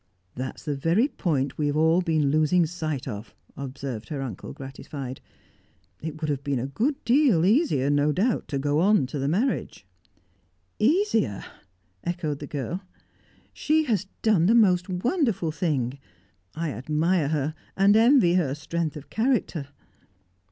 "That's 0.33 0.65
the 0.65 0.73
very 0.75 1.07
point 1.09 1.59
we 1.59 1.67
have 1.67 1.77
all 1.77 2.01
been 2.01 2.31
losing 2.31 2.65
sight 2.65 3.07
of," 3.07 3.35
observed 3.55 4.09
her 4.09 4.19
uncle, 4.23 4.51
gratified. 4.51 5.21
"It 6.01 6.19
would 6.19 6.29
have 6.31 6.43
been 6.43 6.57
a 6.57 6.65
good 6.65 6.95
deal 7.05 7.45
easier, 7.45 7.87
no 7.91 8.11
doubt, 8.11 8.47
to 8.47 8.57
go 8.57 8.79
on 8.79 9.05
to 9.05 9.19
the 9.19 9.27
marriage." 9.27 9.85
"Easier!" 10.79 11.45
echoed 12.03 12.39
the 12.39 12.47
girl. 12.47 12.81
"She 13.53 13.83
has 13.83 14.07
done 14.23 14.47
the 14.47 14.55
most 14.55 14.89
wonderful 14.89 15.51
thing! 15.51 15.99
I 16.55 16.71
admire 16.71 17.27
her, 17.27 17.53
and 17.77 17.95
envy 17.95 18.33
her 18.33 18.55
strength 18.55 18.97
of 18.97 19.11
character." 19.11 19.67